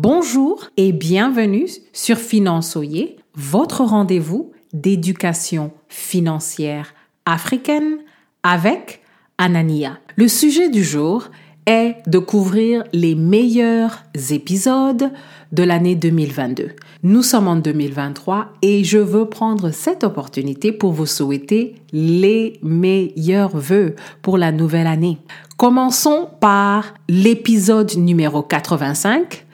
[0.00, 6.94] Bonjour et bienvenue sur Finançoyer, votre rendez-vous d'éducation financière
[7.26, 7.98] africaine
[8.44, 9.02] avec
[9.38, 9.98] Anania.
[10.14, 11.24] Le sujet du jour
[11.66, 15.10] est de couvrir les meilleurs épisodes
[15.50, 16.68] de l'année 2022.
[17.02, 23.56] Nous sommes en 2023 et je veux prendre cette opportunité pour vous souhaiter les meilleurs
[23.56, 25.18] vœux pour la nouvelle année.
[25.56, 29.46] Commençons par l'épisode numéro 85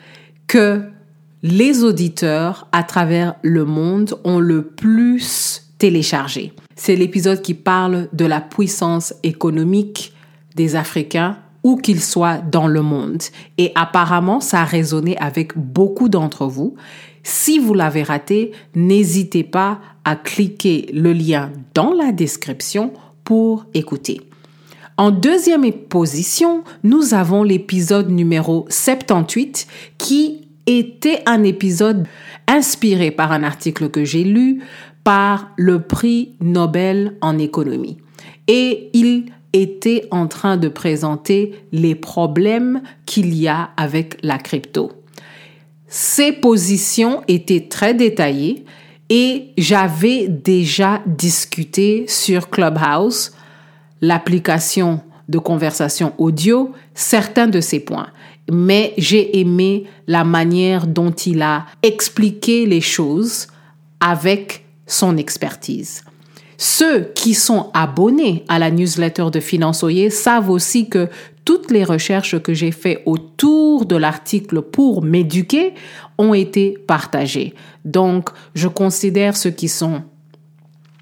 [0.47, 0.81] que
[1.43, 6.53] les auditeurs à travers le monde ont le plus téléchargé.
[6.75, 10.13] C'est l'épisode qui parle de la puissance économique
[10.55, 13.21] des Africains où qu'ils soient dans le monde.
[13.57, 16.75] Et apparemment, ça a résonné avec beaucoup d'entre vous.
[17.23, 24.21] Si vous l'avez raté, n'hésitez pas à cliquer le lien dans la description pour écouter.
[24.97, 29.67] En deuxième position, nous avons l'épisode numéro 78
[29.97, 30.34] qui
[30.67, 32.07] était un épisode
[32.47, 34.61] inspiré par un article que j'ai lu
[35.03, 37.97] par le prix Nobel en économie.
[38.47, 44.91] Et il était en train de présenter les problèmes qu'il y a avec la crypto.
[45.87, 48.65] Ses positions étaient très détaillées
[49.09, 53.31] et j'avais déjà discuté sur Clubhouse,
[54.01, 58.09] l'application de conversation audio, certains de ces points
[58.51, 63.47] mais j'ai aimé la manière dont il a expliqué les choses
[63.99, 66.03] avec son expertise.
[66.57, 71.09] Ceux qui sont abonnés à la newsletter de Finançoyer savent aussi que
[71.43, 75.73] toutes les recherches que j'ai faites autour de l'article pour m'éduquer
[76.17, 77.53] ont été partagées.
[77.83, 80.03] Donc, je considère ceux qui sont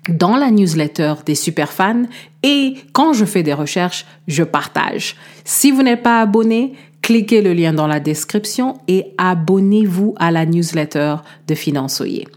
[0.10, 2.04] dans la newsletter des superfans
[2.44, 5.16] et quand je fais des recherches, je partage.
[5.46, 10.46] Si vous n'êtes pas abonné, cliquez le lien dans la description et abonnez-vous à la
[10.46, 12.28] newsletter de Finançoyer.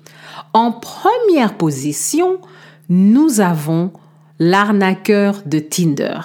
[0.53, 2.39] En première position,
[2.89, 3.93] nous avons
[4.39, 6.19] l'arnaqueur de Tinder.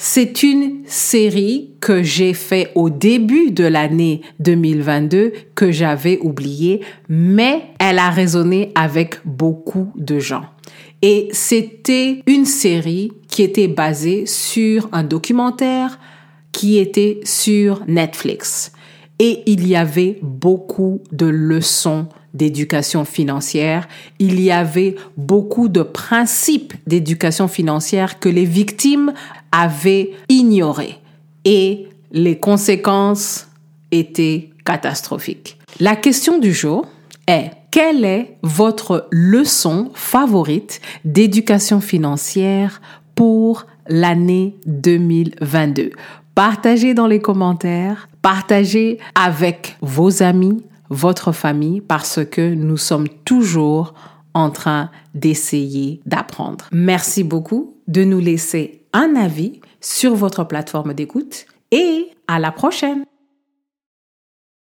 [0.00, 7.62] C'est une série que j'ai fait au début de l'année 2022 que j'avais oubliée, mais
[7.80, 10.44] elle a résonné avec beaucoup de gens.
[11.02, 15.98] Et c'était une série qui était basée sur un documentaire
[16.52, 18.72] qui était sur Netflix.
[19.20, 23.88] Et il y avait beaucoup de leçons d'éducation financière.
[24.18, 29.12] Il y avait beaucoup de principes d'éducation financière que les victimes
[29.52, 30.96] avaient ignorés.
[31.44, 33.48] Et les conséquences
[33.90, 35.58] étaient catastrophiques.
[35.80, 36.86] La question du jour
[37.26, 42.80] est, quelle est votre leçon favorite d'éducation financière
[43.14, 45.90] pour l'année 2022
[46.34, 53.92] Partagez dans les commentaires, partagez avec vos amis, votre famille, parce que nous sommes toujours
[54.34, 56.68] en train d'essayer d'apprendre.
[56.70, 63.04] Merci beaucoup de nous laisser un avis sur votre plateforme d'écoute et à la prochaine.